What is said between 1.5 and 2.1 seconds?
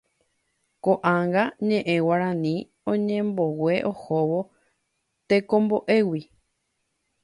ñeʼẽ